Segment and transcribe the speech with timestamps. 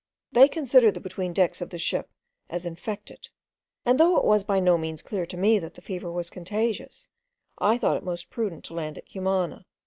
[0.31, 2.09] They considered the between decks of the ship
[2.49, 3.29] as infected;
[3.85, 7.09] and though it was by no means clear to me that the fever was contagious,
[7.59, 9.67] I thought it most prudent to land at Cumana.